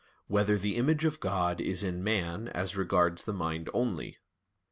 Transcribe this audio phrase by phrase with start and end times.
[0.25, 4.17] 6] Whether the Image of God Is in Man As Regards the Mind Only?